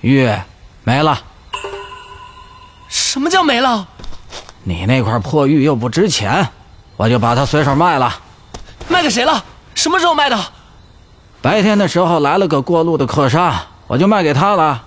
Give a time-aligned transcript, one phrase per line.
[0.00, 0.30] 玉
[0.84, 1.20] 没了。
[2.88, 3.86] 什么叫没了？
[4.64, 6.48] 你那块破玉又不值钱，
[6.96, 8.14] 我就把它随手卖了。
[8.88, 9.44] 卖给谁了？
[9.74, 10.38] 什么时候卖的？
[11.40, 13.54] 白天的时候来了个过路的客商，
[13.86, 14.84] 我就卖给他了。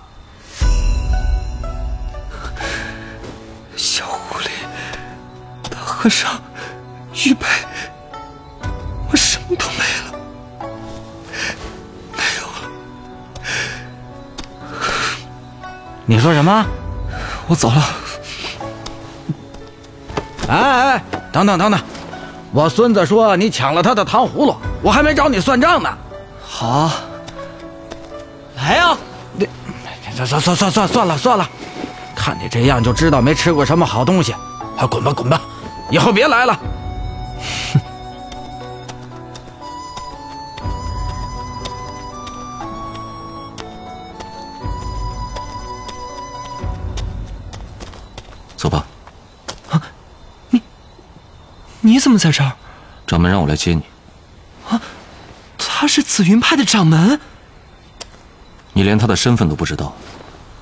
[3.76, 4.50] 小狐狸，
[5.70, 6.30] 大和尚，
[7.24, 7.46] 玉佩，
[16.22, 16.64] 说什么？
[17.48, 17.82] 我走了。
[20.48, 21.80] 哎哎哎，等等等等，
[22.52, 25.88] 我孙子说你抢了他的糖葫芦，我还没找你算账呢。
[26.46, 26.92] 好，
[28.56, 28.96] 来呀！
[29.32, 29.48] 你，
[30.14, 31.48] 算算算算算算了算了，
[32.14, 34.32] 看你这样就知道没吃过什么好东西，
[34.76, 35.40] 快滚吧滚吧，
[35.90, 36.56] 以后别来了。
[52.12, 52.52] 怎么在这儿？
[53.06, 53.82] 掌门让我来接你。
[54.68, 54.78] 啊，
[55.56, 57.18] 他是紫云派的掌门。
[58.74, 59.94] 你连他的身份都不知道，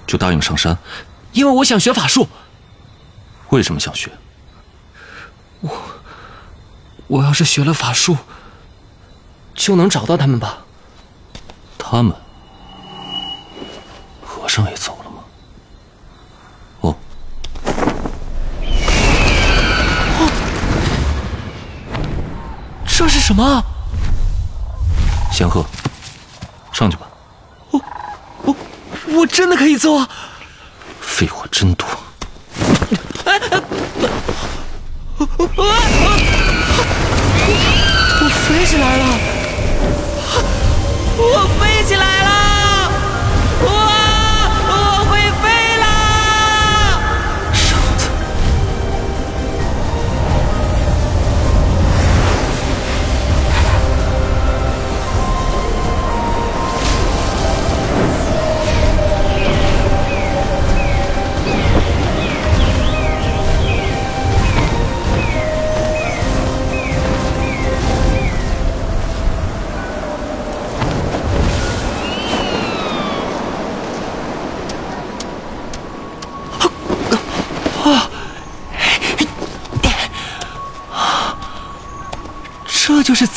[0.07, 0.79] 就答应上山？
[1.33, 2.29] 因为我想学法术。
[3.49, 4.13] 为什么想学？
[5.61, 5.77] 我，
[7.09, 8.17] 我要是学了法术，
[9.53, 10.59] 就能找到他们吧？
[11.77, 12.15] 他们？
[14.25, 14.97] 和尚也走
[23.01, 23.65] 这是什么？
[25.33, 25.65] 仙鹤，
[26.71, 27.07] 上去吧。
[27.71, 27.81] 我，
[28.43, 28.55] 我，
[29.07, 30.07] 我真的可以做？
[31.01, 31.89] 废话真多。
[35.17, 35.25] 我
[38.29, 39.19] 飞起来了！
[41.17, 42.40] 我飞起来了！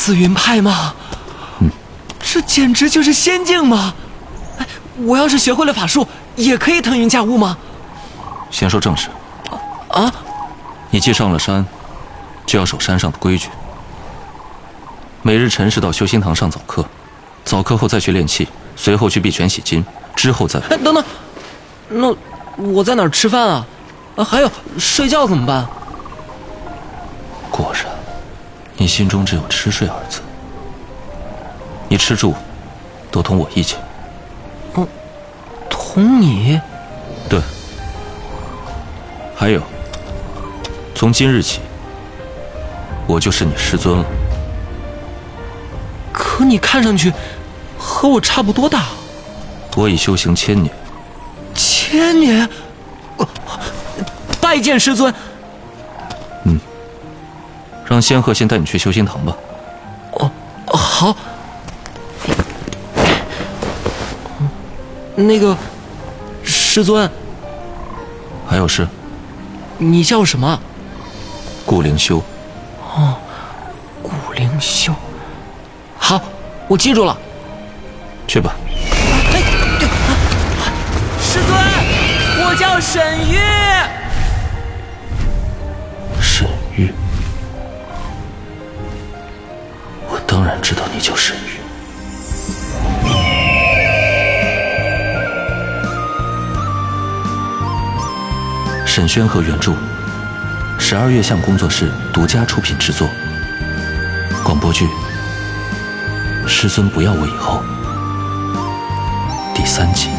[0.03, 0.93] 紫云派吗？
[1.59, 1.71] 嗯，
[2.19, 3.93] 这简直就是仙境吗？
[4.59, 6.05] 哎，我要是学会了法术，
[6.35, 7.57] 也可以腾云驾雾吗？
[8.51, 9.07] 先说正事。
[9.87, 10.13] 啊？
[10.89, 11.65] 你既上了山，
[12.45, 13.47] 就要守山上的规矩。
[15.21, 16.85] 每日晨时到修心堂上早课，
[17.45, 19.85] 早课后再去练气，随后去碧泉洗金，
[20.17, 20.59] 之后再……
[20.69, 21.01] 哎，等等，
[21.87, 22.13] 那
[22.57, 23.65] 我在哪儿吃饭啊？
[24.17, 25.65] 啊，还有睡觉怎么办？
[27.49, 27.85] 果然。
[28.83, 30.19] 你心中只有吃睡二字，
[31.87, 32.35] 你吃住
[33.09, 33.77] 都同我一起。
[34.75, 34.85] 嗯，
[35.69, 36.59] 同你？
[37.29, 37.39] 对。
[39.33, 39.61] 还有，
[40.93, 41.61] 从今日起，
[43.07, 44.05] 我就是你师尊了。
[46.11, 47.13] 可你看上去
[47.79, 48.87] 和我差不多大。
[49.77, 50.75] 我已修行千年。
[51.55, 52.49] 千年？
[54.41, 55.13] 拜见师尊。
[57.93, 57.95] 嗯。
[57.95, 59.37] 让仙鹤先带你去修心堂吧。
[60.13, 60.31] 哦，
[60.65, 61.15] 好。
[65.15, 65.55] 那个，
[66.43, 67.07] 师尊。
[68.49, 68.87] 还有事？
[69.77, 70.59] 你叫什么？
[71.67, 72.17] 顾灵修。
[72.95, 73.13] 哦，
[74.01, 74.91] 顾灵修。
[75.99, 76.19] 好，
[76.67, 77.15] 我记住了。
[78.27, 78.55] 去吧。
[79.33, 79.43] 哎，
[81.21, 81.55] 师尊，
[82.43, 83.37] 我叫沈玉。
[90.73, 91.61] 知道你叫沈玉。
[98.87, 99.73] 沈轩和原著，
[100.79, 103.07] 十二月巷工作室独家出品制作。
[104.43, 104.87] 广播剧
[106.47, 107.63] 《师尊不要我以后》
[109.55, 110.09] 第三集。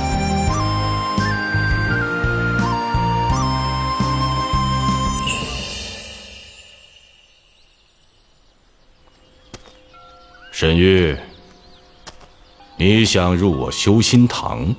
[10.74, 11.16] 沈玉，
[12.76, 14.74] 你想入我修心堂？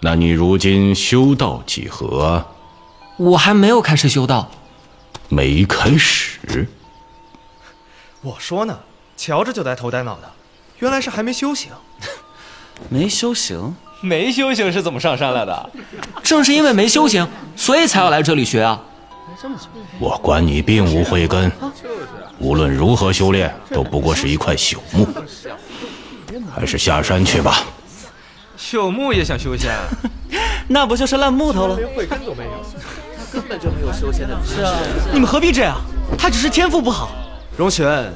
[0.00, 2.44] 那你如今修道几何？
[3.16, 4.50] 我还没有开始修道。
[5.28, 6.66] 没开始？
[8.22, 8.76] 我说呢，
[9.16, 10.28] 瞧着就呆头呆脑的，
[10.80, 11.70] 原来是还没修行。
[12.90, 15.70] 没修行没修行是怎么上山来的？
[16.24, 18.82] 正是因为没修行，所以才要来这里学啊。
[19.98, 21.50] 我管你并无慧根，
[22.38, 25.06] 无论如何修炼，都不过是一块朽木。
[26.54, 27.64] 还是下山去吧。
[28.58, 29.74] 朽木也想修仙？
[30.68, 31.76] 那不就是烂木头了？
[31.76, 32.50] 连慧根都没有，
[33.18, 34.62] 他根本就没有修仙的资质。
[35.12, 35.76] 你们何必这样？
[36.18, 37.10] 他只是天赋不好。
[37.56, 38.10] 荣玄，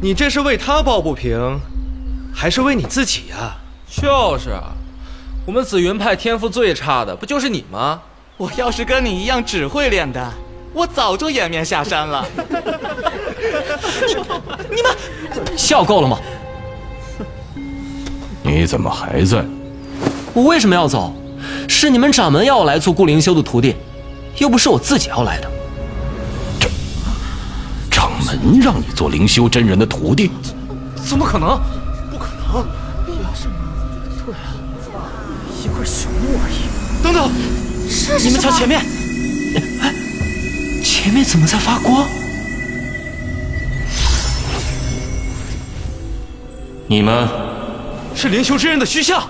[0.00, 1.58] 你这是为他抱不平，
[2.34, 3.56] 还是为你自己呀？
[3.90, 4.72] 就是啊，
[5.44, 8.00] 我们紫云派天赋最差的不就是你吗？
[8.42, 10.28] 我要是跟你一样只会炼丹，
[10.72, 12.26] 我早就掩面下山了。
[14.04, 14.14] 你
[14.74, 14.90] 你们
[15.56, 16.18] 笑够了吗？
[18.42, 19.44] 你怎么还在？
[20.34, 21.14] 我为什么要走？
[21.68, 23.76] 是你们掌门要我来做顾灵修的徒弟，
[24.38, 25.48] 又不是我自己要来的。
[26.58, 26.68] 这
[27.88, 30.32] 掌门让你做灵修真人的徒弟？
[30.96, 31.60] 怎么可能？
[32.10, 32.66] 不可能！
[33.06, 34.50] 对啊，
[35.62, 36.66] 一块朽木而已。
[37.04, 37.30] 等等，
[38.22, 38.80] 你们瞧前面，
[39.80, 39.92] 哎，
[40.82, 42.06] 前面怎么在发光？
[46.86, 47.28] 你们
[48.14, 49.28] 是灵修真人的虚像。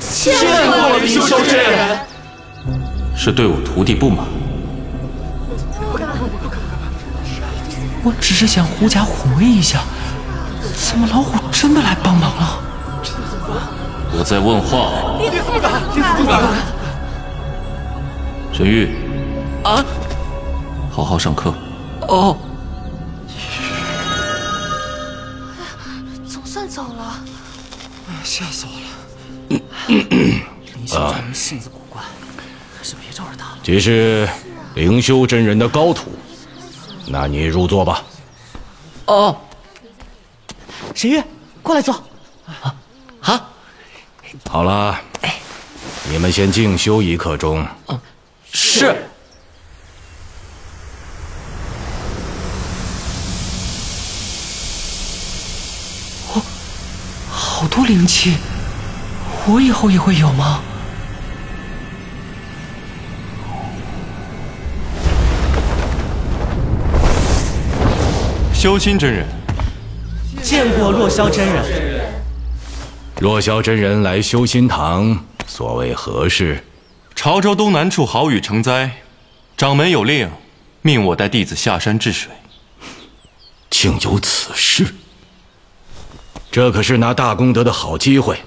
[0.00, 1.98] 见过灵修真人，
[3.16, 4.26] 是对我徒弟不满。
[8.02, 9.82] 我只是想狐假虎威一下，
[10.76, 12.60] 怎么老虎真的来帮忙了？
[14.16, 15.16] 我在问话。
[15.20, 15.82] 你怎么敢？
[15.94, 16.42] 你怎么敢？
[18.52, 18.94] 沈玉，
[19.62, 19.84] 啊，
[20.90, 21.52] 好好上课。
[22.08, 22.36] 哦，
[26.26, 27.20] 总算走了。
[28.24, 28.72] 吓死我
[29.56, 29.58] 了！
[29.88, 32.02] 灵修真人性子古怪，
[32.76, 33.58] 还是别招惹他了。
[33.62, 34.28] 既是
[34.74, 36.10] 灵修真人的高徒，
[37.06, 38.02] 那你入座吧。
[39.06, 39.36] 哦，
[40.94, 41.24] 沈月，
[41.62, 41.94] 过来坐。
[42.46, 42.74] 啊
[43.22, 43.48] 啊，
[44.46, 44.98] 好了，
[46.10, 47.66] 你们先静修一刻钟。
[48.52, 48.86] 是。
[56.32, 56.42] 哦，
[57.30, 58.34] 好多灵气，
[59.46, 60.60] 我以后也会有吗？
[68.54, 69.24] 修心真人，
[70.42, 71.87] 见过落霄真人。
[73.20, 76.62] 若萧真人来修心堂，所谓何事？
[77.16, 78.92] 潮州东南处豪雨成灾，
[79.56, 80.30] 掌门有令，
[80.82, 82.30] 命我带弟子下山治水。
[83.68, 84.94] 竟有此事！
[86.52, 88.40] 这可是拿大功德的好机会，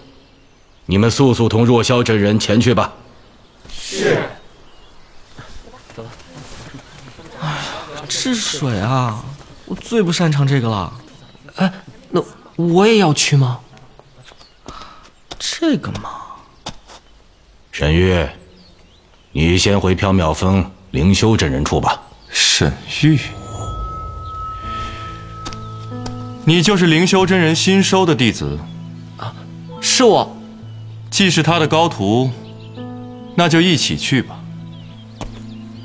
[0.86, 2.94] 你们速速同若萧真人前去吧。
[3.78, 4.24] 是。
[7.42, 9.22] 哎呀，治水啊！
[9.66, 10.94] 我最不擅长这个了。
[11.58, 11.74] 哎，
[12.10, 12.24] 那
[12.56, 13.60] 我也要去吗？
[15.44, 16.12] 这个嘛，
[17.72, 18.28] 沈玉，
[19.32, 22.00] 你先回缥缈峰灵修真人处吧。
[22.30, 22.72] 沈
[23.02, 23.20] 玉，
[26.46, 28.60] 你就是灵修真人新收的弟子？
[29.18, 29.34] 啊，
[29.82, 30.38] 是我。
[31.10, 32.30] 既是他的高徒，
[33.36, 34.40] 那就一起去吧。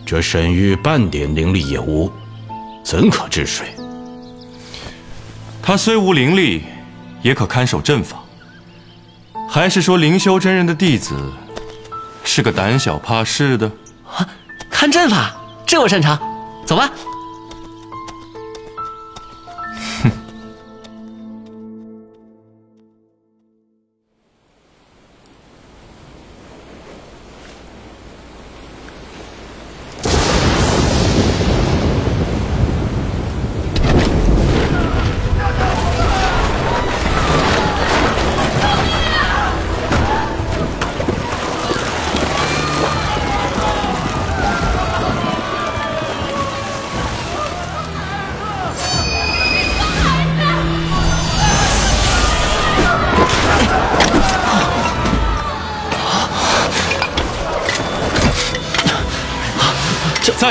[0.04, 2.12] 这沈玉半点灵力也无，
[2.84, 3.66] 怎可治水？
[5.62, 6.62] 他虽无灵力，
[7.22, 8.22] 也可看守阵法。
[9.48, 11.14] 还是说灵修真人的弟子
[12.24, 13.70] 是个胆小怕事的？
[14.04, 14.28] 啊，
[14.70, 15.34] 看阵法，
[15.66, 16.18] 这我擅长。
[16.66, 16.90] 走吧。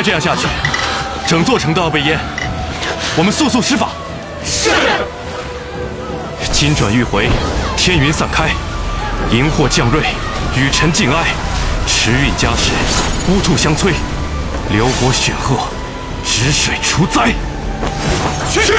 [0.05, 0.45] 这样下去，
[1.27, 2.19] 整座城都要被淹。
[3.17, 3.89] 我们速速施法。
[4.45, 4.69] 是。
[6.53, 7.27] 金转玉回，
[7.75, 8.49] 天云散开，
[9.31, 10.01] 荧惑降瑞，
[10.55, 11.25] 雨尘尽哀，
[11.87, 12.69] 时运加持，
[13.31, 13.93] 乌兔相催，
[14.69, 15.55] 流火雪鹤，
[16.23, 17.33] 止水除灾。
[18.51, 18.61] 去。
[18.63, 18.75] 这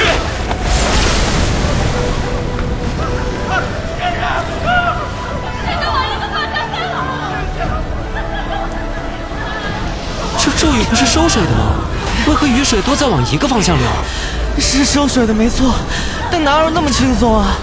[10.67, 11.75] 咒语不是收水的吗？
[12.27, 13.87] 为何雨水都在往一个方向流？
[14.59, 15.73] 是收水的没错，
[16.29, 17.55] 但哪有那么轻松啊？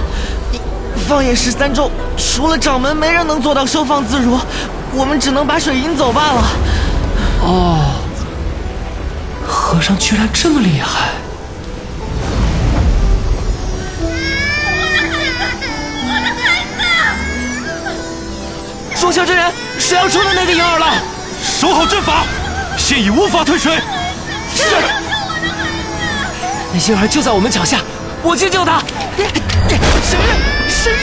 [0.50, 0.58] 你
[1.06, 4.40] 放眼十三州，除了掌门，没人能做到收放自如，
[4.94, 6.42] 我们只能把水引走罢了。
[7.42, 7.84] 哦，
[9.46, 11.10] 和尚居然这么厉害！
[18.98, 20.86] 若霄真人，谁要冲到那个婴儿了，
[21.42, 22.24] 守好阵法，
[22.84, 23.72] 现已无法退水。
[24.54, 24.62] 是。
[26.70, 27.80] 那婴儿就在我们脚下，
[28.22, 28.82] 我去救他。
[29.16, 30.22] 神玉，
[30.68, 30.96] 神玉！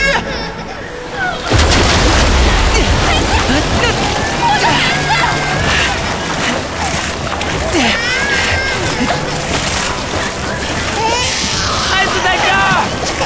[11.90, 12.62] 孩子在这儿！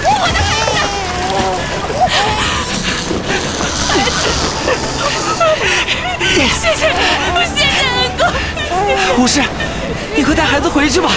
[0.03, 0.79] 我的孩子！
[6.25, 6.83] 谢谢，谢谢
[7.35, 7.39] 恩
[9.19, 9.43] 武士，
[10.15, 11.11] 你快带孩子回去吧。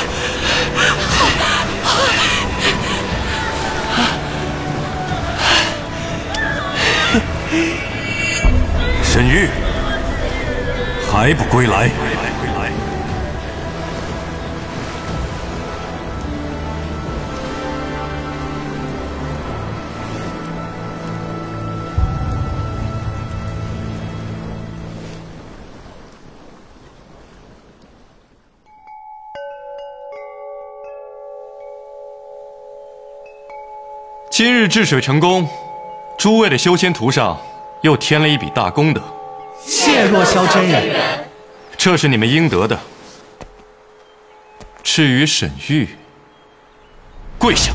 [9.04, 9.50] 沈玉
[11.12, 11.90] 还不归来？
[34.40, 35.46] 今日治水成功，
[36.18, 37.38] 诸位的修仙图上
[37.82, 39.02] 又添了一笔大功德。
[39.62, 40.96] 谢若霄真人，
[41.76, 42.80] 这是你们应得的。
[44.82, 45.90] 至于沈玉，
[47.38, 47.74] 跪下！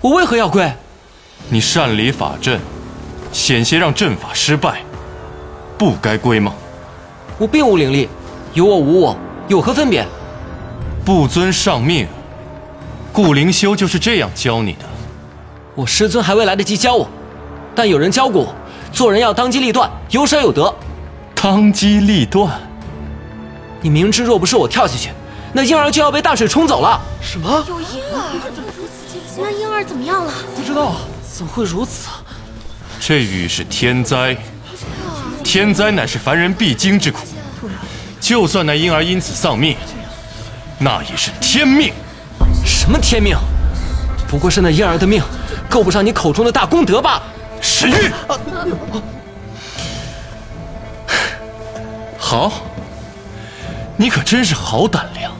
[0.00, 0.72] 我为何要跪？
[1.48, 2.60] 你擅离法阵，
[3.32, 4.84] 险些让阵法失败，
[5.76, 6.54] 不该跪吗？
[7.36, 8.08] 我并无灵力，
[8.54, 9.18] 有我无我，
[9.48, 10.06] 有何分别？
[11.04, 12.06] 不遵上命，
[13.12, 14.91] 顾灵修就是这样教你的。
[15.74, 17.08] 我师尊还未来得及教我，
[17.74, 18.54] 但有人教过我，
[18.92, 20.72] 做人要当机立断，有舍有得。
[21.34, 22.60] 当机立断？
[23.80, 25.08] 你明知若不是我跳下去，
[25.54, 27.00] 那婴儿就要被大水冲走了。
[27.22, 27.64] 什么？
[27.68, 28.38] 有婴儿？
[29.38, 30.32] 那婴儿怎么样了？
[30.54, 30.94] 不知道，
[31.26, 32.08] 怎会如此？
[33.00, 34.36] 这雨是天灾，
[35.42, 37.20] 天灾乃是凡人必经之苦。
[38.20, 39.74] 就算那婴儿因此丧命，
[40.78, 41.94] 那也是天命。
[42.64, 43.34] 什么天命？
[44.32, 45.22] 不过是那婴儿的命。
[45.68, 47.22] 够不上你口中的大功德罢了，
[47.60, 48.10] 沈玉。
[52.16, 52.50] 好，
[53.94, 55.30] 你可真是好胆量。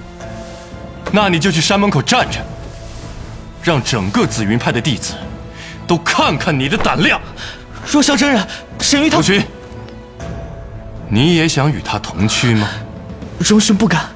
[1.10, 2.38] 那你就去山门口站着，
[3.62, 5.14] 让整个紫云派的弟子
[5.86, 7.18] 都看看你的胆量。
[7.90, 8.46] 若霄真人，
[8.78, 9.16] 沈玉他……
[9.16, 9.42] 罗勋，
[11.08, 12.68] 你也想与他同去吗？
[13.38, 14.10] 容勋不敢。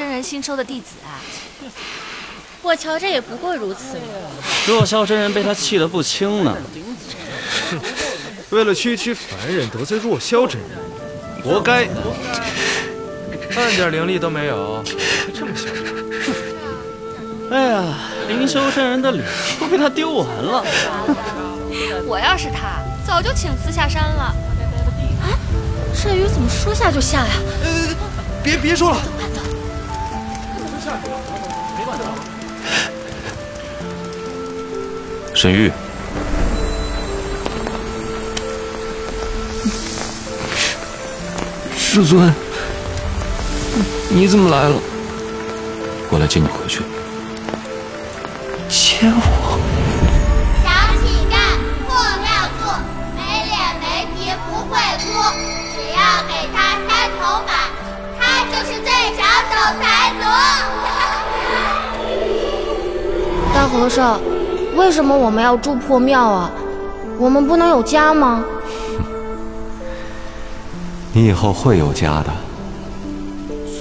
[0.00, 1.20] 真人新收的弟子啊！
[2.64, 3.98] 我瞧着也不过如此。
[4.66, 6.56] 若霄真人被他气得不轻呢。
[8.48, 10.70] 为了区区凡人得罪若霄真人，
[11.44, 11.86] 活该！
[13.54, 15.84] 半点灵力都没有，还这么嚣张！
[17.50, 17.94] 哎呀，
[18.26, 19.22] 灵修真人的脸
[19.60, 20.64] 都被他丢完了。
[22.06, 24.34] 我要是他，早就请辞下山了。
[25.20, 25.36] 啊，
[26.02, 27.34] 这雨怎么说下就下呀？
[27.62, 27.94] 呃，
[28.42, 29.29] 别别说了，走快走。
[35.34, 35.72] 沈玉，
[41.78, 42.32] 师尊，
[44.10, 44.76] 你怎么来了？
[46.10, 46.82] 我来接你回去。
[48.68, 49.39] 接我？
[63.70, 64.20] 和尚，
[64.76, 66.50] 为什么我们要住破庙啊？
[67.18, 68.44] 我们不能有家吗？
[71.12, 72.30] 你以后会有家的。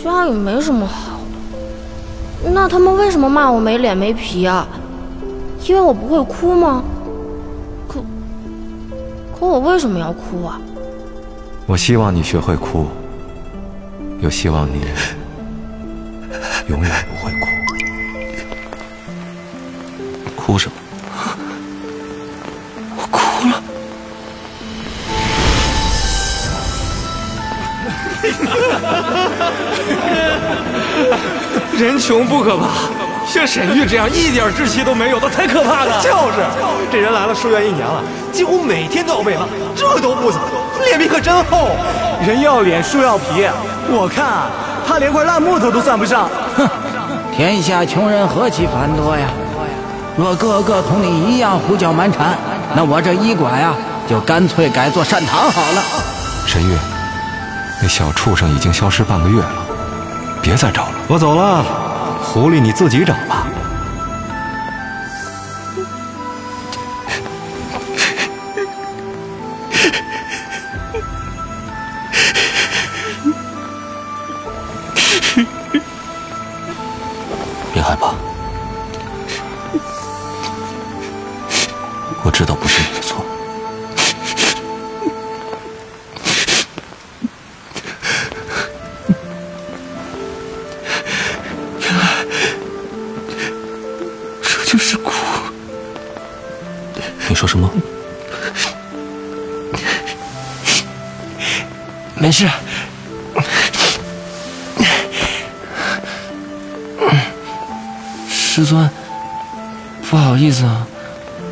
[0.04, 2.50] 家也没什么好的。
[2.52, 4.68] 那他们为什么骂我没脸没皮啊？
[5.68, 6.84] 因为我不会哭吗？
[7.88, 8.00] 可
[9.38, 10.60] 可我为什么要哭啊？
[11.66, 12.86] 我希望你学会哭，
[14.22, 14.82] 又希望你
[16.68, 16.92] 永远
[20.50, 20.54] 哭。
[20.54, 20.74] 哭什么？
[22.98, 23.62] 我哭了。
[31.78, 32.66] 人穷不可怕，
[33.26, 35.92] 像沈玉这样一点志气都没有的才可怕呢。
[36.02, 36.44] 就是，
[36.92, 40.40] 这人来了书院一年了，几乎每天都要被骂，这都不走，
[40.86, 41.70] 脸皮可真厚。
[42.26, 43.48] 人要脸，树要皮，
[43.88, 44.50] 我看啊，
[44.86, 46.28] 他连块烂木头都算不上。
[46.58, 46.68] 哼，
[47.32, 49.30] 天下穷人何其繁多呀！
[50.20, 52.38] 若个个同你一样胡搅蛮缠，
[52.76, 53.74] 那我这医馆呀，
[54.06, 55.82] 就干脆改做善堂好了。
[56.46, 56.78] 沈玉，
[57.82, 59.52] 那小畜生已经消失半个月了，
[60.42, 60.96] 别再找了。
[61.08, 61.64] 我走了，
[62.22, 63.48] 狐狸你自己找吧。
[108.60, 108.90] 师尊，
[110.10, 110.86] 不好意思啊，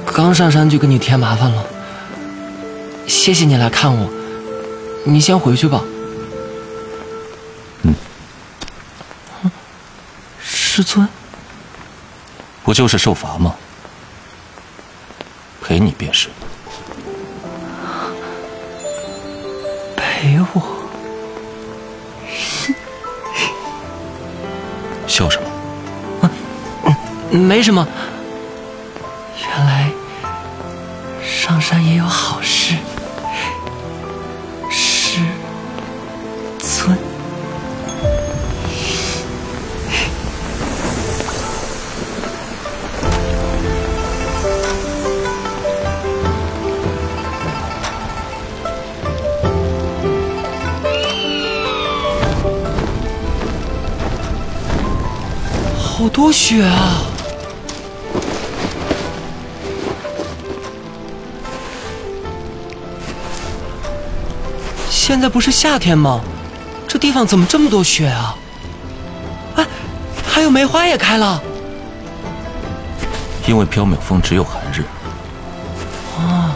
[0.05, 1.63] 刚上山就给你添麻烦了。
[3.07, 4.11] 谢谢你来看我，
[5.05, 5.81] 你先回去吧。
[7.83, 7.95] 嗯。
[10.37, 11.07] 师尊，
[12.65, 13.55] 不就是受罚吗？
[15.61, 16.27] 陪你便是。
[27.31, 27.87] 没什么。
[29.41, 29.91] 原来
[31.23, 32.75] 上山也有好事。
[34.69, 35.19] 师
[36.59, 36.97] 尊，
[55.77, 57.06] 好多雪啊！
[65.17, 66.21] 现在不是夏天吗？
[66.87, 68.37] 这地方怎么这么多雪啊？
[69.55, 69.65] 哎，
[70.27, 71.41] 还有梅花也开了。
[73.47, 74.83] 因为缥缈峰只有寒日。
[76.19, 76.51] 哦，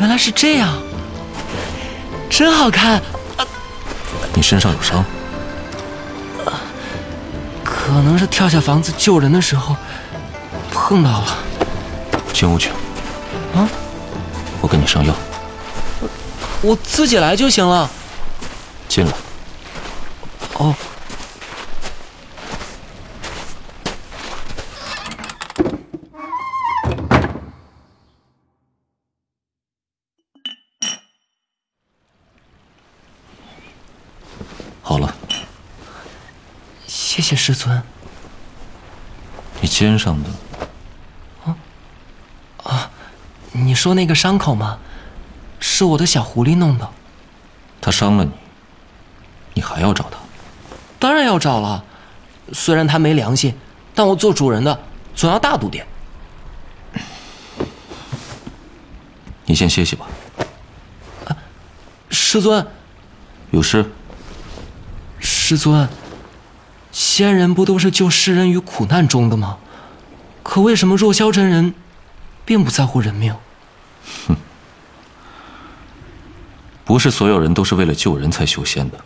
[0.00, 0.76] 原来是这样，
[2.28, 3.00] 真好看。
[4.34, 5.04] 你身上有伤？
[7.62, 9.76] 可能是跳下房子救人的时候
[10.72, 11.38] 碰到了。
[12.32, 12.70] 进屋去。
[13.54, 13.68] 啊？
[14.60, 15.14] 我给你上药。
[16.62, 17.88] 我自己来就行了。
[18.88, 19.12] 进来。
[20.54, 20.74] 哦。
[34.82, 35.14] 好了。
[36.86, 37.82] 谢谢师尊。
[39.60, 40.30] 你肩上的……
[41.44, 41.56] 啊
[42.64, 42.90] 啊！
[43.52, 44.78] 你说那个伤口吗？
[45.76, 46.88] 是我的小狐狸弄的。
[47.82, 48.30] 他伤了你，
[49.52, 50.16] 你还要找他？
[50.98, 51.84] 当然要找了。
[52.54, 53.54] 虽然他没良心，
[53.94, 54.80] 但我做主人的
[55.14, 55.86] 总要大度点。
[59.44, 60.06] 你先歇息吧。
[61.26, 61.36] 啊，
[62.08, 62.66] 师尊。
[63.50, 63.84] 有事？
[65.18, 65.86] 师尊。
[66.90, 69.58] 仙人不都是救世人于苦难中的吗？
[70.42, 71.74] 可为什么若霄真人
[72.46, 73.36] 并不在乎人命？
[74.26, 74.36] 哼，
[76.86, 78.98] 不是所有人都是为了救人才修仙的。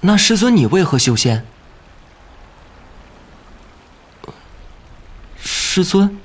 [0.00, 1.46] 那师尊，你为何修仙？
[5.40, 6.18] 师尊，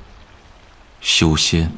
[1.00, 1.72] 修仙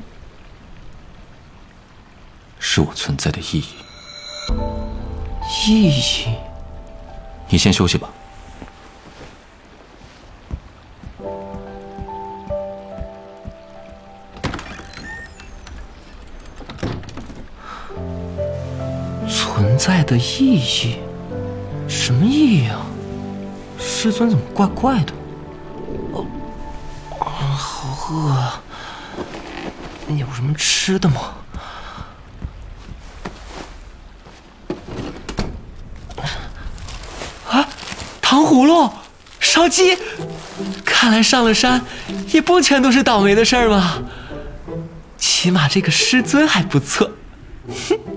[2.58, 3.66] 是我存在的意义。
[5.68, 6.36] 意义？
[7.50, 8.10] 你先休息吧。
[19.84, 21.00] 在的意义？
[21.88, 22.86] 什么意义啊？
[23.80, 25.14] 师尊怎么怪怪的？
[26.14, 26.24] 哦，
[27.18, 28.62] 好饿啊！
[30.06, 31.34] 你有什么吃的吗？
[37.50, 37.68] 啊，
[38.22, 38.88] 糖葫芦、
[39.40, 39.98] 烧鸡，
[40.86, 41.82] 看来上了山
[42.32, 44.04] 也不全都是倒霉的事儿嘛。
[45.18, 47.10] 起码这个师尊还不错。
[47.90, 48.11] 哼。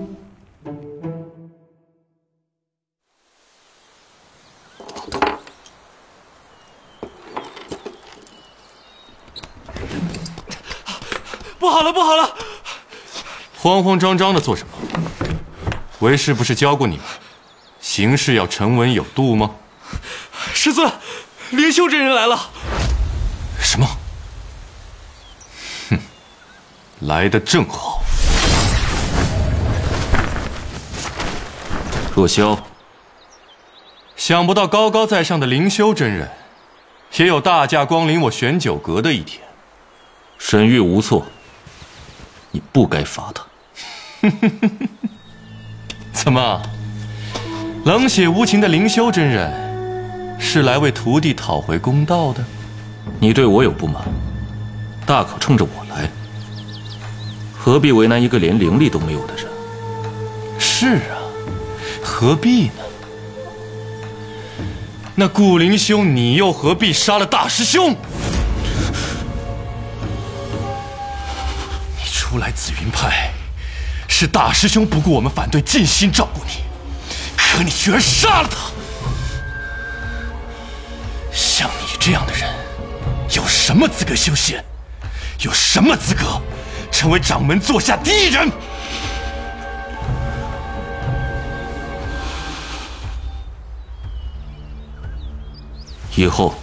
[11.59, 12.35] 不好了，不好了，
[13.57, 14.71] 慌慌张张的做什么？
[15.99, 17.05] 为师不是教过你们
[17.79, 19.51] 行事要沉稳有度吗？
[20.53, 20.91] 师尊
[21.51, 22.49] 灵修，这人来了
[23.59, 23.87] 什么？
[25.89, 25.99] 哼，
[27.01, 28.03] 来的正好，
[32.15, 32.57] 若修。
[34.27, 36.27] 想不到高高在上的灵修真人，
[37.17, 39.39] 也有大驾光临我玄九阁的一天。
[40.39, 41.23] 沈玉无错，
[42.49, 43.45] 你不该罚他。
[46.11, 46.59] 怎么，
[47.85, 52.43] 冷血无情的灵修真人，是来为徒弟讨回公道的？
[53.19, 54.01] 你对我有不满，
[55.05, 56.09] 大可冲着我来，
[57.55, 59.45] 何必为难一个连灵力都没有的人？
[60.57, 61.21] 是啊，
[62.03, 62.84] 何必呢？
[65.17, 67.95] 那顾灵修，你又何必杀了大师兄？
[71.97, 73.31] 你出来紫云派，
[74.09, 76.63] 是大师兄不顾我们反对，尽心照顾你，
[77.37, 78.57] 可你居然杀了他！
[81.31, 82.53] 像你这样的人，
[83.31, 84.61] 有什么资格修仙？
[85.39, 86.41] 有什么资格
[86.91, 88.51] 成为掌门座下第一人？
[96.15, 96.53] 以后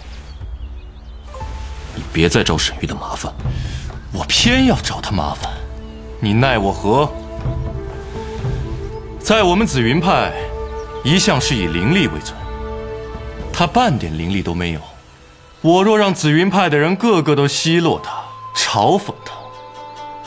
[1.95, 3.33] 你别再找沈玉的麻烦。
[4.13, 5.51] 我偏要找他麻烦，
[6.21, 7.11] 你奈我何？
[9.19, 10.33] 在我们紫云派，
[11.05, 12.37] 一向是以灵力为尊。
[13.53, 14.81] 他半点灵力都没有，
[15.61, 18.11] 我若让紫云派的人个个都奚落他、
[18.55, 19.33] 嘲讽他，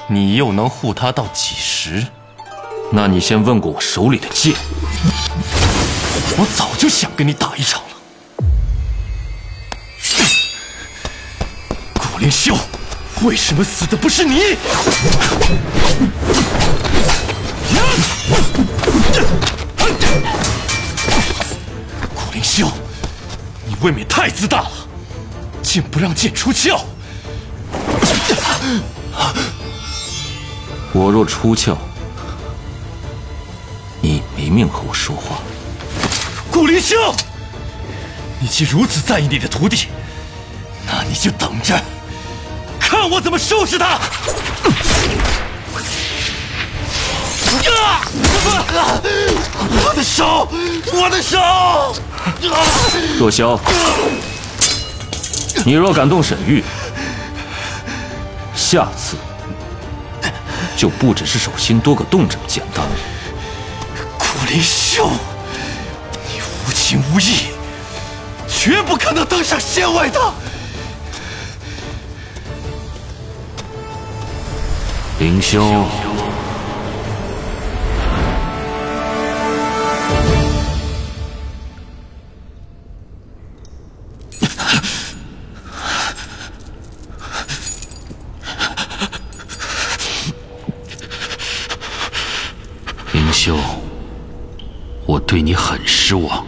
[0.08, 2.06] 你又能护他到几时？
[2.92, 4.54] 那你先问过我手里的剑？
[6.38, 7.95] 我早就想跟你打一场了。
[12.26, 12.58] 顾灵修，
[13.22, 14.56] 为什么死的不是你？
[22.16, 22.72] 顾灵修，
[23.68, 24.72] 你未免太自大了，
[25.62, 26.84] 竟不让剑出鞘！
[30.94, 31.78] 我若出鞘，
[34.02, 35.38] 你没命和我说话。
[36.52, 36.96] 顾灵修，
[38.40, 39.90] 你既如此在意你的徒弟，
[40.88, 41.80] 那你就等着，
[42.88, 43.86] 看我怎么收拾他！
[43.86, 44.00] 啊！
[49.72, 50.48] 我的手，
[50.94, 51.40] 我的手！
[53.18, 53.60] 若萧，
[55.66, 56.64] 你若敢动沈玉，
[58.56, 59.18] 下次
[60.78, 62.92] 就不只是手心多个洞这么简单了。
[64.18, 65.10] 顾灵修，
[66.28, 67.48] 你无情无义，
[68.48, 70.22] 绝不可能登上仙位的。
[75.26, 75.60] 灵修。
[93.12, 93.58] 灵修，
[95.08, 96.46] 我对你很失望。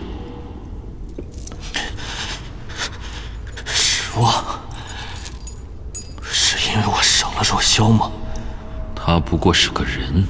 [9.29, 10.25] 不过是个人，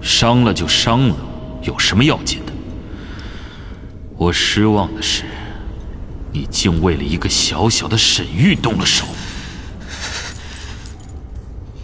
[0.00, 1.16] 伤了就伤了，
[1.62, 2.52] 有什么要紧的？
[4.16, 5.24] 我失望的是，
[6.30, 9.04] 你竟为了一个小小的沈玉动了手。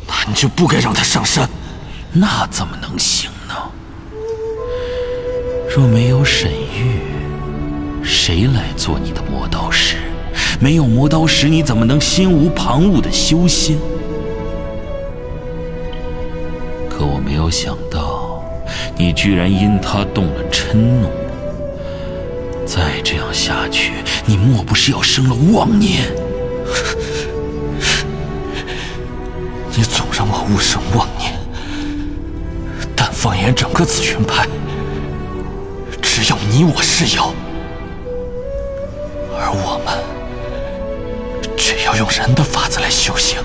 [0.07, 1.51] 那你就不该让他上山。
[2.13, 3.55] 那怎么能行呢？
[5.75, 7.01] 若没有沈玉，
[8.05, 9.97] 谁来做你的磨刀石？
[10.61, 13.77] 没有磨刀石，你怎么能心无旁骛的修仙？
[17.43, 18.41] 有想到，
[18.97, 21.11] 你居然因他动了嗔怒。
[22.65, 26.05] 再这样下去，你莫不是要生了妄念？
[29.75, 31.33] 你总让我误生妄念，
[32.95, 34.47] 但放眼整个紫云派，
[36.01, 37.35] 只有你我是妖，
[39.37, 39.99] 而我们
[41.57, 43.41] 却要用人的法子来修行，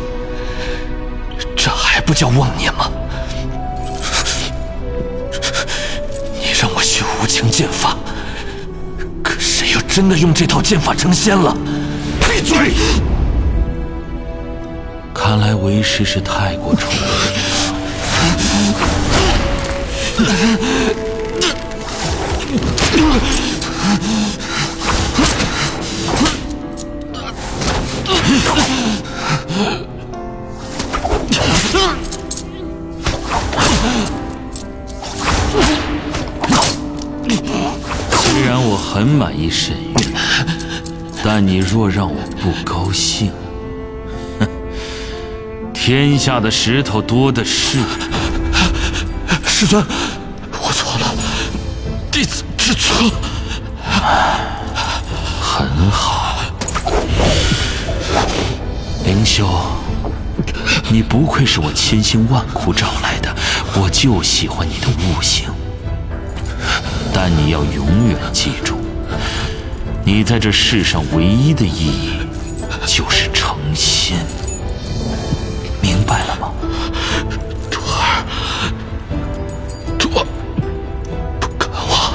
[1.56, 2.92] 这还不叫妄念吗？
[7.28, 7.98] 情剑法，
[9.22, 11.56] 可谁又真的用这套剑法成仙了？
[12.22, 12.72] 闭嘴！
[15.14, 16.90] 看来为师是太过宠
[20.18, 21.07] 你。
[41.40, 43.32] 但你若让我不高兴，
[44.40, 44.48] 哼，
[45.72, 47.78] 天下的石头多的是。
[49.46, 49.86] 师尊，
[50.60, 51.14] 我错了，
[52.12, 53.12] 弟子知错。
[55.40, 56.40] 很好，
[59.06, 59.48] 灵修，
[60.90, 63.32] 你不愧是我千辛万苦找来的，
[63.80, 65.46] 我就喜欢你的悟性。
[67.14, 68.77] 但你要永远记住，
[70.08, 72.12] 你在这世上唯一的意义
[72.86, 74.18] 就是成仙，
[75.82, 76.50] 明白了吗？
[77.70, 78.24] 徒儿，
[80.00, 80.26] 徒儿
[81.42, 82.14] 不敢忘。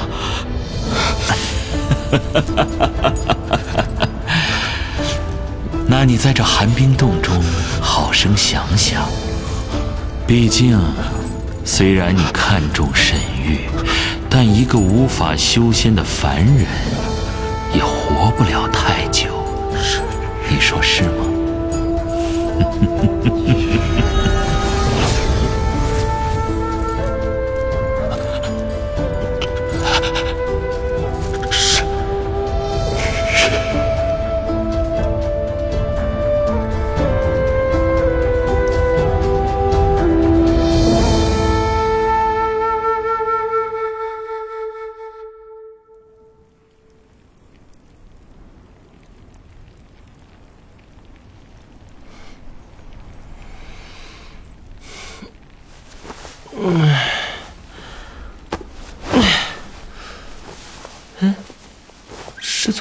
[5.85, 7.39] 那你在这寒冰洞中
[7.79, 9.07] 好生想想，
[10.25, 10.81] 毕竟，
[11.63, 13.69] 虽然你看重沈玉，
[14.27, 16.65] 但一个无法修仙的凡人也
[18.23, 19.27] 活不了太久。
[20.49, 21.25] 你说是吗？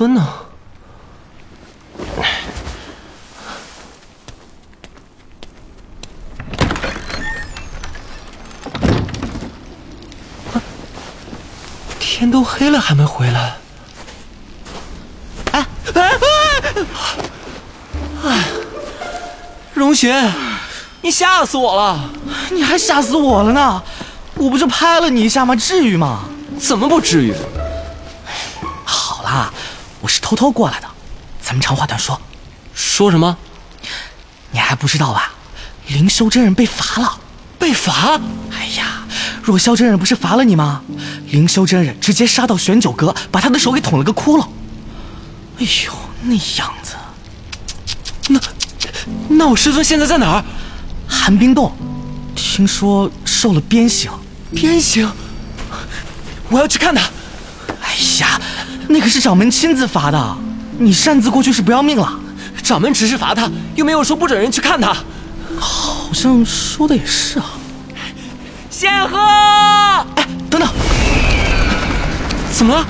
[0.06, 0.26] 呢？
[11.98, 13.56] 天都黑了还没回来？
[15.50, 16.84] 哎哎哎！
[18.24, 18.44] 哎，
[19.74, 20.32] 荣玄，
[21.00, 22.10] 你吓死我了！
[22.52, 23.82] 你还吓死我了呢！
[24.34, 25.56] 我不就拍了你一下吗？
[25.56, 26.20] 至于吗？
[26.60, 27.34] 怎么不至于？
[28.84, 29.52] 好啦，
[30.02, 30.86] 我是偷偷过来的，
[31.40, 32.20] 咱们长话短说。
[32.74, 33.36] 说什么？
[34.50, 35.32] 你还不知道吧？
[35.86, 37.20] 灵修真人被罚了。
[37.56, 38.20] 被罚？
[38.50, 39.04] 哎呀，
[39.40, 40.82] 若萧真人不是罚了你吗？
[41.28, 44.42] 灵修真人直接杀到玄九阁，把他的手给捅了个窟窿。
[45.60, 46.94] 哎呦，那样子。
[48.28, 48.40] 那，
[49.28, 50.44] 那我师尊现在在哪儿？
[51.06, 51.72] 寒冰洞，
[52.34, 54.10] 听说受了鞭刑。
[54.52, 55.08] 鞭刑？
[56.48, 57.02] 我要去看他。
[57.80, 58.40] 哎呀，
[58.92, 60.36] 那可是掌门亲自罚的，
[60.78, 62.12] 你擅自过去是不要命了。
[62.62, 64.94] 掌门只是罚他，又没有说不准人去看他。
[65.58, 67.46] 好像说的也是啊。
[68.68, 70.68] 仙鹤，哎，等等，
[72.52, 72.86] 怎么了？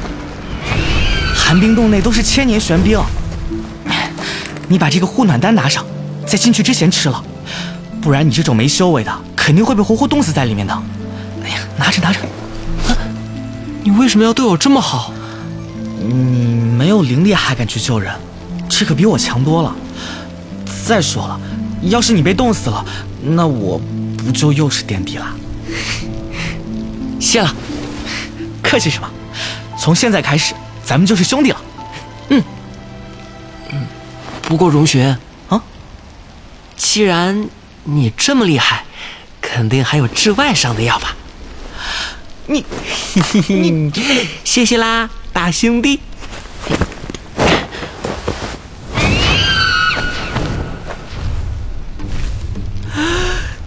[1.37, 3.01] 寒冰洞内都是千年玄冰，
[4.67, 5.85] 你把这个护暖丹拿上，
[6.27, 7.23] 在进去之前吃了，
[8.01, 10.83] 不然你这种没修为的肯定会被活活冻死在里面的。
[11.45, 12.19] 哎呀，拿着拿着。
[12.89, 12.91] 啊，
[13.85, 15.13] 你为什么要对我这么好？
[16.03, 18.13] 你没有灵力还敢去救人，
[18.69, 19.75] 这可比我强多了。
[20.85, 21.41] 再说了，
[21.83, 22.85] 要是你被冻死了，
[23.23, 23.81] 那我
[24.17, 25.27] 不就又是垫底了？
[27.21, 27.55] 谢了，
[28.63, 29.09] 客气什么？
[29.79, 31.61] 从现在开始，咱们就是兄弟了。
[32.31, 32.43] 嗯，
[33.71, 33.87] 嗯。
[34.43, 35.17] 不过荣玄
[35.49, 35.63] 啊，
[36.77, 37.49] 既然
[37.85, 38.85] 你这么厉害，
[39.41, 41.17] 肯定还有治外伤的药吧？
[42.47, 42.65] 你，
[43.49, 43.93] 你，
[44.45, 46.01] 谢谢啦，大兄弟。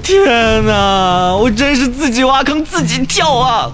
[0.02, 3.72] 天哪，我真是自己挖坑自己跳啊！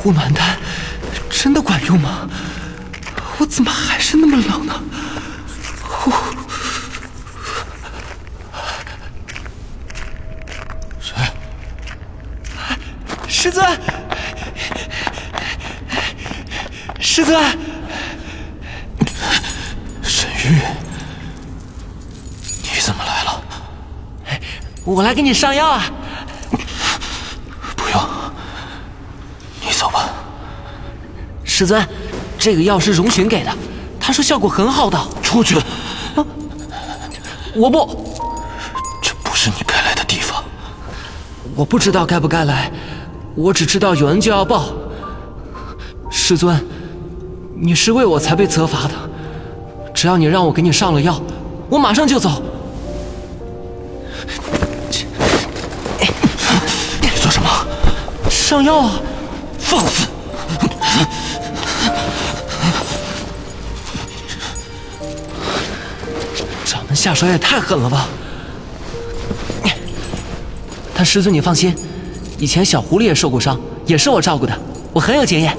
[0.00, 0.56] 护暖丹
[1.28, 2.28] 真的管用吗？
[3.38, 4.80] 我怎么还是那么冷呢？
[5.82, 6.12] 呼，
[11.00, 11.14] 谁？
[13.26, 13.80] 师尊，
[17.00, 17.58] 师尊，
[20.02, 20.60] 沈玉，
[22.62, 23.42] 你怎么来了？
[24.84, 25.84] 我来给你上药啊！
[27.76, 28.08] 不用，
[29.60, 30.08] 你走吧。
[31.58, 31.84] 师尊。
[32.38, 33.50] 这个药是荣寻给的，
[33.98, 34.96] 他说效果很好的。
[35.20, 35.56] 出去！
[36.14, 36.24] 啊！
[37.52, 38.14] 我不，
[39.02, 40.44] 这不是你该来的地方。
[41.56, 42.70] 我不知道该不该来，
[43.34, 44.68] 我只知道有恩就要报。
[46.08, 46.64] 师尊，
[47.56, 48.94] 你是为我才被责罚的，
[49.92, 51.20] 只要你让我给你上了药，
[51.68, 52.40] 我马上就走。
[57.02, 57.48] 你做什么？
[58.30, 58.92] 上药啊！
[59.58, 60.06] 放肆！
[67.08, 68.06] 下手也太狠了吧！
[70.94, 71.74] 但师尊你放心，
[72.36, 74.52] 以前小狐狸也受过伤，也是我照顾的，
[74.92, 75.56] 我很有经验。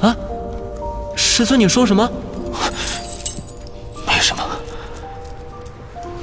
[0.00, 0.16] 啊，
[1.14, 2.10] 师尊你说什么？
[4.04, 4.44] 没什么。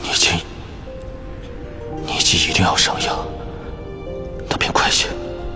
[0.04, 0.32] 你既
[2.06, 3.26] 你既一定要上药，
[4.50, 5.08] 那便快些。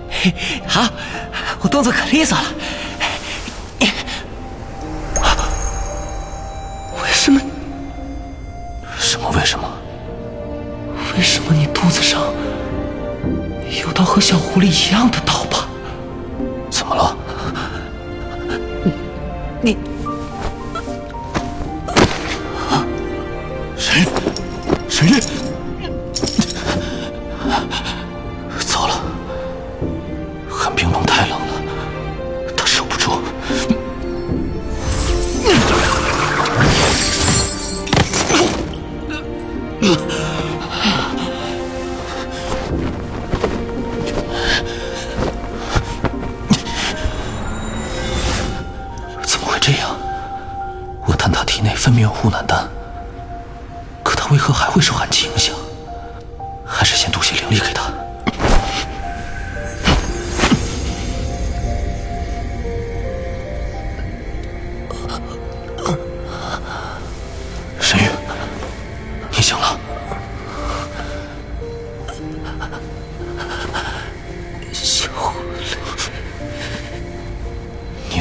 [0.10, 0.34] 嘿，
[0.66, 0.88] 好，
[1.60, 2.46] 我动作可利索了。
[9.39, 9.65] 为什么？
[11.15, 12.21] 为什么你肚子上
[13.82, 15.65] 有道和小狐狸一样的刀疤？
[16.69, 17.15] 怎么了？
[19.62, 19.78] 你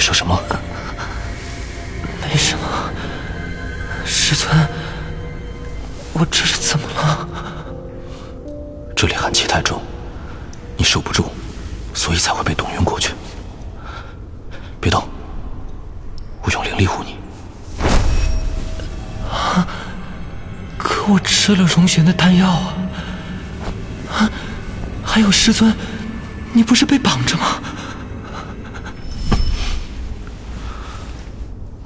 [0.09, 0.43] 说什么？
[2.23, 2.65] 没什么。
[4.07, 4.49] 师尊，
[6.15, 7.29] 我这是怎么了？
[8.97, 9.83] 这里寒气太重，
[10.79, 11.27] 你受不住，
[11.93, 13.13] 所以才会被冻晕过去。
[14.81, 15.07] 别动，
[16.41, 17.19] 我用灵力护你。
[19.31, 19.69] 啊！
[20.79, 22.75] 可我吃了荣玄的丹药啊！
[24.17, 24.31] 啊！
[25.05, 25.71] 还有师尊，
[26.55, 27.61] 你不是被绑着吗？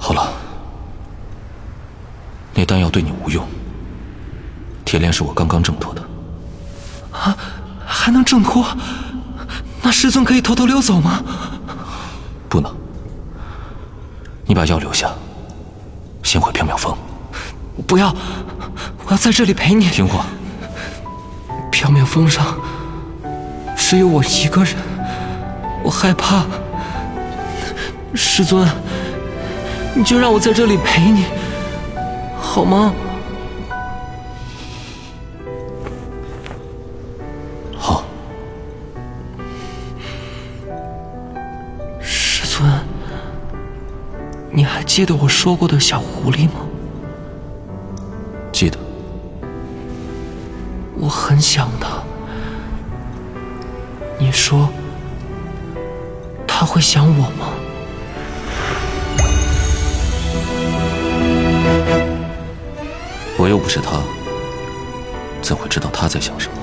[0.04, 0.32] 好了，
[2.62, 3.44] 那丹药对你无用。
[4.84, 6.02] 铁链是我刚刚挣脱的。
[7.10, 7.36] 啊！
[7.84, 8.64] 还能挣脱？
[9.82, 11.20] 那师尊可以偷偷溜走吗？
[12.48, 12.72] 不能。
[14.46, 15.10] 你把药留下，
[16.22, 16.96] 先回缥缈峰。
[17.84, 18.14] 不要！
[19.06, 19.90] 我要在这里陪你。
[19.90, 20.26] 听话。
[21.72, 22.56] 缥缈峰上
[23.76, 24.76] 只有我一个人，
[25.82, 26.44] 我害怕。
[28.14, 28.68] 师尊，
[29.96, 31.24] 你就让我在这里陪你，
[32.54, 32.92] 好吗？
[37.74, 38.04] 好。
[41.98, 42.70] 师尊，
[44.50, 46.60] 你还记得我说过的小狐狸吗？
[48.52, 48.78] 记得。
[50.98, 52.02] 我很想他。
[54.18, 54.68] 你说
[56.46, 57.46] 他会想我吗？
[63.42, 64.00] 我又不是他，
[65.42, 66.61] 怎会知道他在想什么？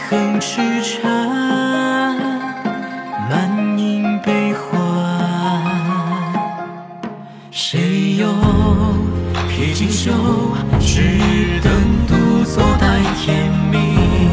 [0.00, 2.16] 爱恨痴缠，
[3.28, 4.80] 满盈悲欢。
[7.50, 8.26] 谁又
[9.48, 10.10] 披锦绣，
[10.80, 11.02] 只
[11.62, 11.70] 等
[12.08, 14.30] 独坐待天明？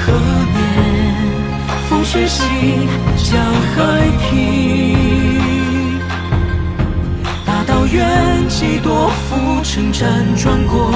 [0.00, 0.12] 何
[0.54, 1.14] 年
[1.88, 2.42] 风雪洗
[3.16, 3.38] 江
[3.74, 6.00] 海平？
[7.44, 10.02] 大道远，几多浮沉辗
[10.42, 10.90] 转过，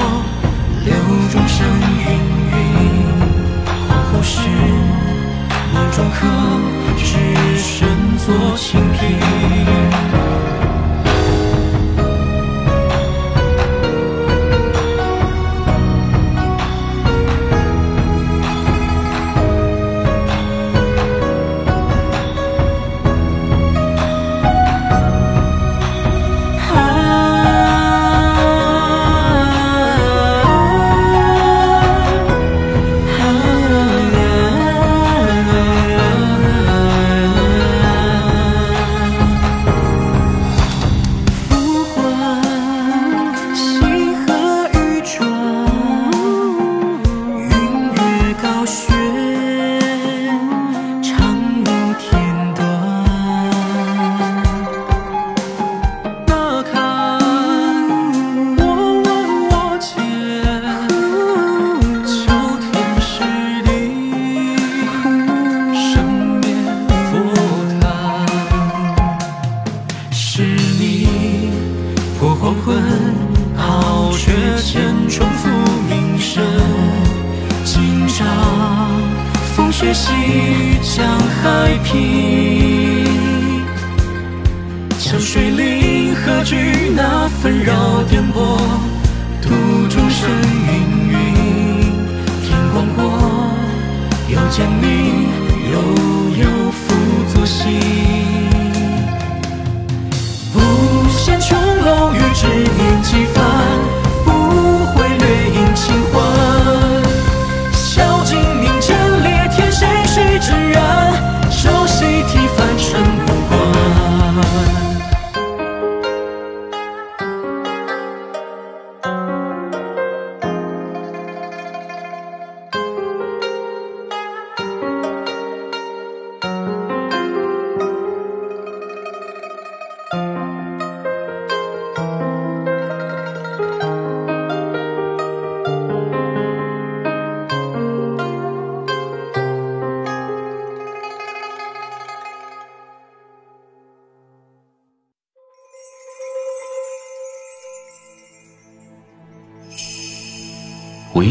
[0.85, 0.93] 流
[1.31, 1.65] 中生
[2.07, 2.30] 云。
[4.21, 4.39] 不是
[5.73, 6.27] 梦中客
[6.95, 7.87] 只身
[8.19, 9.15] 坐青皮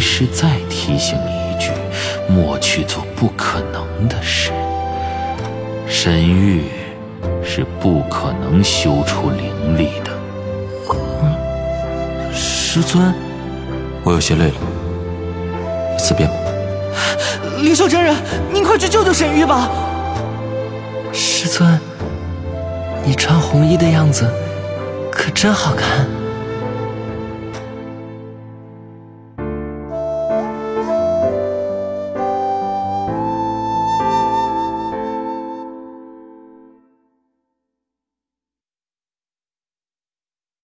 [0.01, 1.71] 为师再提醒你一句，
[2.27, 4.51] 莫去做不可能的事。
[5.87, 6.63] 神域
[7.45, 10.11] 是不可能修出灵力的。
[12.33, 13.13] 师尊，
[14.03, 16.33] 我有些累了，辞别吧。
[17.59, 18.17] 灵秀真人，
[18.51, 19.69] 您快去救救沈玉吧！
[21.13, 21.79] 师尊，
[23.05, 24.27] 你穿红衣的样子
[25.13, 26.09] 可真好看。